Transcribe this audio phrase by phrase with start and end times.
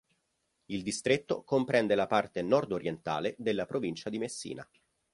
[0.71, 4.67] Il distretto comprende la parte nord-orientale della provincia di Messina.